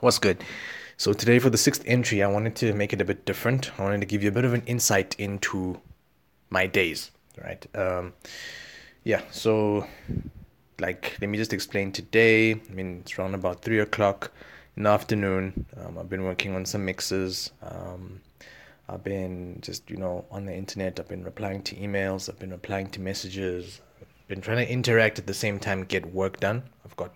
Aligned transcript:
What's 0.00 0.18
good? 0.18 0.44
So 0.98 1.14
today 1.14 1.38
for 1.38 1.48
the 1.48 1.56
sixth 1.56 1.82
entry, 1.86 2.22
I 2.22 2.26
wanted 2.26 2.54
to 2.56 2.74
make 2.74 2.92
it 2.92 3.00
a 3.00 3.04
bit 3.04 3.24
different. 3.24 3.70
I 3.78 3.82
wanted 3.84 4.00
to 4.00 4.06
give 4.06 4.22
you 4.22 4.28
a 4.28 4.32
bit 4.32 4.44
of 4.44 4.52
an 4.52 4.62
insight 4.66 5.14
into 5.18 5.80
my 6.50 6.66
days, 6.66 7.10
right? 7.42 7.66
Um, 7.74 8.12
yeah. 9.04 9.22
So, 9.30 9.86
like, 10.78 11.16
let 11.22 11.30
me 11.30 11.38
just 11.38 11.54
explain 11.54 11.92
today. 11.92 12.52
I 12.52 12.72
mean, 12.74 12.98
it's 13.00 13.18
around 13.18 13.34
about 13.34 13.62
three 13.62 13.78
o'clock 13.78 14.32
in 14.76 14.82
the 14.82 14.90
afternoon. 14.90 15.64
Um, 15.78 15.96
I've 15.96 16.10
been 16.10 16.24
working 16.24 16.54
on 16.54 16.66
some 16.66 16.84
mixes. 16.84 17.52
Um, 17.62 18.20
I've 18.90 19.02
been 19.02 19.60
just 19.62 19.88
you 19.88 19.96
know 19.96 20.26
on 20.30 20.44
the 20.44 20.54
internet. 20.54 21.00
I've 21.00 21.08
been 21.08 21.24
replying 21.24 21.62
to 21.62 21.76
emails. 21.76 22.28
I've 22.28 22.38
been 22.38 22.50
replying 22.50 22.90
to 22.90 23.00
messages. 23.00 23.80
I've 24.02 24.28
been 24.28 24.42
trying 24.42 24.58
to 24.58 24.70
interact 24.70 25.18
at 25.18 25.26
the 25.26 25.34
same 25.34 25.58
time, 25.58 25.84
get 25.84 26.04
work 26.12 26.38
done. 26.38 26.64
I've 26.84 26.96
got 26.96 27.14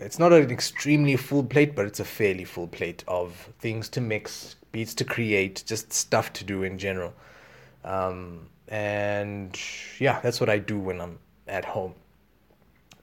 it's 0.00 0.18
not 0.18 0.32
an 0.32 0.50
extremely 0.50 1.16
full 1.16 1.44
plate, 1.44 1.74
but 1.74 1.86
it's 1.86 2.00
a 2.00 2.04
fairly 2.04 2.44
full 2.44 2.66
plate 2.66 3.04
of 3.06 3.50
things 3.58 3.88
to 3.90 4.00
mix, 4.00 4.56
beats 4.72 4.94
to 4.94 5.04
create, 5.04 5.62
just 5.66 5.92
stuff 5.92 6.32
to 6.34 6.44
do 6.44 6.62
in 6.64 6.78
general. 6.78 7.12
Um, 7.84 8.48
and 8.68 9.58
yeah, 9.98 10.20
that's 10.20 10.40
what 10.40 10.48
I 10.48 10.58
do 10.58 10.78
when 10.78 11.00
I'm 11.00 11.18
at 11.46 11.64
home. 11.64 11.94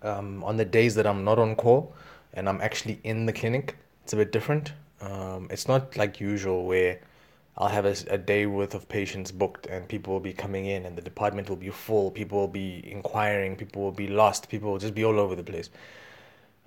Um, 0.02 0.44
on 0.44 0.58
the 0.58 0.66
days 0.66 0.96
that 0.96 1.06
I'm 1.06 1.24
not 1.24 1.38
on 1.38 1.56
call 1.56 1.94
and 2.34 2.50
I'm 2.50 2.60
actually 2.60 3.00
in 3.04 3.26
the 3.26 3.34
clinic, 3.34 3.78
it's 4.04 4.14
a 4.14 4.16
bit 4.16 4.32
different. 4.32 4.74
Um, 5.00 5.48
it's 5.50 5.68
not 5.68 5.96
like 5.96 6.20
usual 6.20 6.66
where 6.66 7.00
I'll 7.58 7.68
have 7.68 7.86
a, 7.86 7.96
a 8.10 8.18
day 8.18 8.48
worth 8.48 8.74
of 8.74 8.90
patients 8.90 9.32
booked 9.32 9.68
and 9.68 9.88
people 9.88 10.14
will 10.14 10.20
be 10.20 10.34
coming 10.34 10.66
in 10.66 10.86
and 10.86 10.98
the 10.98 11.02
department 11.02 11.50
will 11.50 11.56
be 11.56 11.70
full. 11.70 12.10
People 12.12 12.40
will 12.40 12.48
be 12.48 12.84
inquiring. 12.92 13.56
People 13.56 13.84
will 13.84 13.92
be 13.92 14.08
lost. 14.08 14.50
People 14.50 14.72
will 14.72 14.80
just 14.80 14.96
be 14.96 15.06
all 15.06 15.20
over 15.20 15.36
the 15.36 15.44
place. 15.44 15.70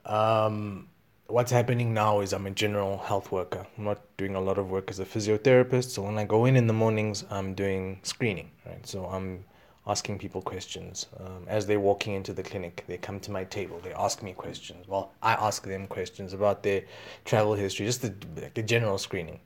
Um, 0.06 0.88
what's 1.26 1.50
happening 1.50 1.94
now 1.94 2.20
is 2.20 2.32
I'm 2.32 2.46
a 2.46 2.50
general 2.50 2.98
health 2.98 3.32
worker. 3.32 3.66
I'm 3.78 3.84
not 3.84 4.00
doing 4.16 4.34
a 4.34 4.40
lot 4.40 4.58
of 4.58 4.70
work 4.70 4.90
as 4.90 4.98
a 5.00 5.04
physiotherapist. 5.04 5.90
So 5.90 6.02
when 6.02 6.18
I 6.18 6.24
go 6.24 6.45
in 6.45 6.56
in 6.56 6.66
the 6.66 6.73
mornings, 6.73 7.24
I'm 7.30 7.54
doing 7.54 8.01
screening, 8.02 8.51
right? 8.66 8.87
So 8.87 9.06
I'm 9.06 9.45
asking 9.87 10.18
people 10.18 10.40
questions. 10.42 11.06
Um, 11.20 11.45
as 11.46 11.66
they're 11.66 11.80
walking 11.80 12.14
into 12.14 12.32
the 12.32 12.42
clinic, 12.42 12.84
they 12.87 12.96
come 12.96 13.20
to 13.20 13.30
my 13.30 13.45
table, 13.45 13.80
they 13.82 13.92
ask 13.92 14.23
me 14.23 14.32
questions. 14.32 14.88
Well, 14.88 15.12
I 15.23 15.32
ask 15.34 15.64
them 15.64 15.87
questions 15.87 16.32
about 16.32 16.62
their 16.62 16.84
travel 17.24 17.54
history, 17.54 17.86
just 17.86 18.02
the, 18.02 18.14
like 18.40 18.54
the 18.54 18.62
general 18.62 18.98
screening. 18.98 19.40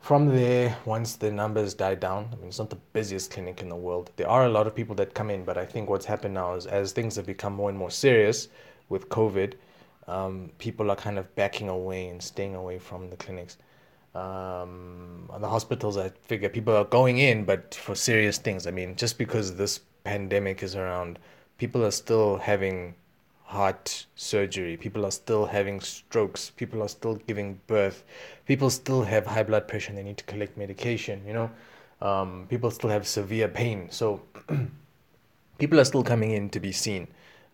From 0.00 0.28
there, 0.28 0.76
once 0.84 1.16
the 1.16 1.30
numbers 1.30 1.74
die 1.74 1.96
down, 1.96 2.28
I 2.32 2.36
mean, 2.36 2.48
it's 2.48 2.58
not 2.58 2.70
the 2.70 2.78
busiest 2.92 3.32
clinic 3.32 3.60
in 3.62 3.68
the 3.68 3.76
world. 3.76 4.10
There 4.16 4.28
are 4.28 4.46
a 4.46 4.48
lot 4.48 4.66
of 4.66 4.74
people 4.74 4.94
that 4.96 5.12
come 5.12 5.28
in, 5.28 5.44
but 5.44 5.58
I 5.58 5.66
think 5.66 5.90
what's 5.90 6.06
happened 6.06 6.34
now 6.34 6.54
is 6.54 6.66
as 6.66 6.92
things 6.92 7.16
have 7.16 7.26
become 7.26 7.52
more 7.52 7.68
and 7.68 7.76
more 7.76 7.90
serious, 7.90 8.48
with 8.88 9.08
COVID, 9.08 9.54
um, 10.06 10.50
people 10.58 10.90
are 10.90 10.96
kind 10.96 11.18
of 11.18 11.34
backing 11.34 11.68
away 11.68 12.08
and 12.08 12.22
staying 12.22 12.54
away 12.54 12.78
from 12.78 13.10
the 13.10 13.16
clinics. 13.16 13.58
Um, 14.14 15.30
the 15.38 15.48
hospitals, 15.48 15.96
I 15.98 16.08
figure 16.08 16.48
people 16.48 16.74
are 16.74 16.84
going 16.84 17.18
in, 17.18 17.44
but 17.44 17.74
for 17.74 17.94
serious 17.94 18.38
things. 18.38 18.66
I 18.66 18.70
mean, 18.70 18.96
just 18.96 19.18
because 19.18 19.56
this 19.56 19.80
pandemic 20.04 20.62
is 20.62 20.74
around, 20.74 21.18
people 21.58 21.84
are 21.84 21.90
still 21.90 22.38
having 22.38 22.94
heart 23.44 24.06
surgery. 24.14 24.76
People 24.76 25.04
are 25.04 25.10
still 25.10 25.46
having 25.46 25.80
strokes. 25.80 26.50
People 26.50 26.82
are 26.82 26.88
still 26.88 27.16
giving 27.26 27.60
birth. 27.66 28.02
People 28.46 28.70
still 28.70 29.02
have 29.02 29.26
high 29.26 29.42
blood 29.42 29.68
pressure 29.68 29.90
and 29.90 29.98
they 29.98 30.02
need 30.02 30.18
to 30.18 30.24
collect 30.24 30.56
medication, 30.56 31.22
you 31.26 31.34
know. 31.34 31.50
Um, 32.00 32.46
people 32.48 32.70
still 32.70 32.90
have 32.90 33.06
severe 33.06 33.48
pain. 33.48 33.88
So 33.90 34.22
people 35.58 35.78
are 35.80 35.84
still 35.84 36.02
coming 36.02 36.30
in 36.32 36.48
to 36.50 36.60
be 36.60 36.72
seen 36.72 37.08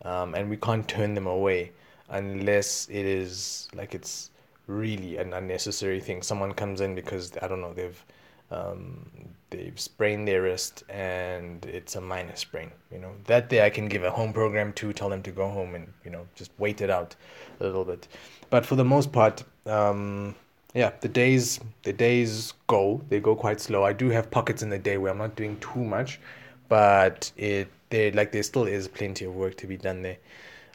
um, 0.04 0.34
and 0.34 0.48
we 0.50 0.56
can't 0.56 0.86
turn 0.86 1.14
them 1.14 1.26
away 1.26 1.72
unless 2.10 2.88
it 2.90 3.06
is 3.06 3.68
like 3.74 3.94
it's 3.94 4.30
really 4.66 5.16
an 5.16 5.32
unnecessary 5.32 6.00
thing. 6.00 6.22
Someone 6.22 6.52
comes 6.52 6.80
in 6.80 6.94
because 6.94 7.32
I 7.42 7.48
don't 7.48 7.60
know 7.60 7.72
they've 7.72 8.04
um, 8.50 9.06
they've 9.50 9.78
sprained 9.78 10.28
their 10.28 10.42
wrist 10.42 10.84
and 10.88 11.64
it's 11.66 11.96
a 11.96 12.00
minor 12.00 12.36
sprain. 12.36 12.70
You 12.92 12.98
know 12.98 13.12
that 13.24 13.48
day 13.48 13.64
I 13.64 13.70
can 13.70 13.88
give 13.88 14.04
a 14.04 14.10
home 14.10 14.32
program 14.32 14.72
to 14.74 14.92
tell 14.92 15.08
them 15.08 15.22
to 15.22 15.30
go 15.30 15.48
home 15.48 15.74
and 15.74 15.92
you 16.04 16.10
know 16.10 16.26
just 16.34 16.50
wait 16.58 16.80
it 16.80 16.90
out 16.90 17.14
a 17.60 17.64
little 17.64 17.84
bit. 17.84 18.08
But 18.50 18.66
for 18.66 18.76
the 18.76 18.84
most 18.84 19.12
part, 19.12 19.42
um, 19.66 20.34
yeah, 20.74 20.92
the 21.00 21.08
days 21.08 21.60
the 21.82 21.92
days 21.92 22.52
go 22.66 23.00
they 23.08 23.20
go 23.20 23.34
quite 23.34 23.60
slow. 23.60 23.84
I 23.84 23.92
do 23.92 24.10
have 24.10 24.30
pockets 24.30 24.62
in 24.62 24.70
the 24.70 24.78
day 24.78 24.98
where 24.98 25.12
I'm 25.12 25.18
not 25.18 25.36
doing 25.36 25.58
too 25.60 25.84
much, 25.84 26.20
but 26.68 27.30
it 27.36 27.68
there 27.94 28.10
like 28.12 28.32
there 28.32 28.42
still 28.42 28.64
is 28.64 28.88
plenty 28.88 29.24
of 29.24 29.34
work 29.34 29.56
to 29.58 29.66
be 29.66 29.76
done 29.76 30.02
there. 30.02 30.18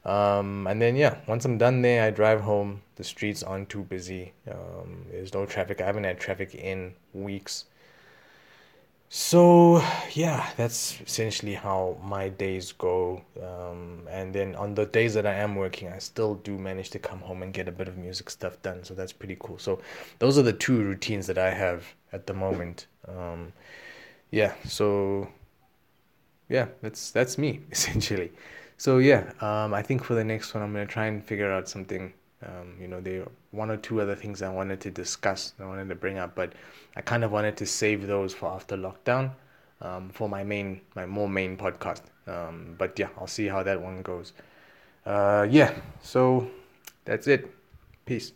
Um, 0.05 0.67
and 0.67 0.81
then 0.81 0.95
yeah, 0.95 1.17
once 1.27 1.43
I'm 1.43 1.57
done 1.57 1.81
there, 1.81 2.03
I 2.05 2.11
drive 2.11 2.41
home. 2.41 2.81
The 2.95 3.03
streets 3.03 3.43
aren't 3.43 3.69
too 3.69 3.83
busy. 3.83 4.31
Um, 4.49 5.05
there's 5.11 5.33
no 5.33 5.45
traffic. 5.45 5.81
I 5.81 5.85
haven't 5.85 6.05
had 6.05 6.19
traffic 6.19 6.55
in 6.55 6.93
weeks. 7.13 7.65
So 9.09 9.83
yeah, 10.13 10.49
that's 10.55 11.01
essentially 11.01 11.55
how 11.55 11.97
my 12.03 12.29
days 12.29 12.71
go. 12.71 13.21
Um, 13.41 14.07
and 14.09 14.33
then 14.33 14.55
on 14.55 14.75
the 14.75 14.85
days 14.85 15.13
that 15.15 15.25
I 15.25 15.33
am 15.33 15.55
working, 15.55 15.89
I 15.91 15.97
still 15.97 16.35
do 16.35 16.57
manage 16.57 16.91
to 16.91 16.99
come 16.99 17.19
home 17.19 17.43
and 17.43 17.51
get 17.51 17.67
a 17.67 17.71
bit 17.71 17.87
of 17.87 17.97
music 17.97 18.29
stuff 18.29 18.61
done. 18.61 18.83
So 18.83 18.93
that's 18.93 19.11
pretty 19.11 19.35
cool. 19.39 19.57
So 19.57 19.81
those 20.19 20.37
are 20.37 20.43
the 20.43 20.53
two 20.53 20.81
routines 20.81 21.27
that 21.27 21.37
I 21.37 21.49
have 21.49 21.83
at 22.13 22.27
the 22.27 22.33
moment. 22.33 22.87
Um, 23.07 23.51
yeah. 24.31 24.53
So 24.63 25.27
yeah, 26.49 26.67
that's 26.81 27.11
that's 27.11 27.37
me 27.37 27.61
essentially. 27.71 28.31
So 28.77 28.97
yeah, 28.97 29.31
um, 29.41 29.73
I 29.73 29.81
think 29.81 30.03
for 30.03 30.15
the 30.15 30.23
next 30.23 30.53
one, 30.53 30.63
I'm 30.63 30.73
gonna 30.73 30.85
try 30.85 31.05
and 31.05 31.23
figure 31.23 31.51
out 31.51 31.69
something. 31.69 32.13
Um, 32.41 32.77
you 32.79 32.87
know, 32.87 33.01
there 33.01 33.27
one 33.51 33.69
or 33.69 33.77
two 33.77 33.99
other 33.99 34.15
things 34.15 34.41
I 34.41 34.49
wanted 34.49 34.79
to 34.81 34.91
discuss, 34.91 35.53
I 35.59 35.65
wanted 35.65 35.89
to 35.89 35.95
bring 35.95 36.17
up, 36.17 36.35
but 36.35 36.53
I 36.95 37.01
kind 37.01 37.23
of 37.23 37.31
wanted 37.31 37.57
to 37.57 37.65
save 37.65 38.07
those 38.07 38.33
for 38.33 38.49
after 38.49 38.77
lockdown, 38.77 39.31
um, 39.81 40.09
for 40.09 40.29
my 40.29 40.43
main, 40.43 40.79
my 40.95 41.05
more 41.05 41.27
main 41.27 41.57
podcast. 41.57 42.03
Um, 42.27 42.75
but 42.77 42.97
yeah, 42.97 43.09
I'll 43.17 43.27
see 43.27 43.47
how 43.47 43.63
that 43.63 43.81
one 43.81 44.01
goes. 44.03 44.31
Uh, 45.05 45.47
yeah, 45.49 45.73
so 46.01 46.49
that's 47.03 47.27
it. 47.27 47.51
Peace. 48.05 48.31